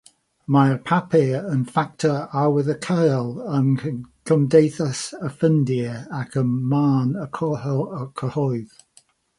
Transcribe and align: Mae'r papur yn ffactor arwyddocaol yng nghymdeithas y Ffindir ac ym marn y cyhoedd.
Mae'r 0.53 0.77
papur 0.91 1.43
yn 1.55 1.59
ffactor 1.75 2.23
arwyddocaol 2.43 3.29
yng 3.59 3.69
nghymdeithas 3.83 5.05
y 5.29 5.33
Ffindir 5.37 6.01
ac 6.23 6.39
ym 6.45 6.57
marn 6.75 7.17
y 7.27 7.29
cyhoedd. 7.41 8.77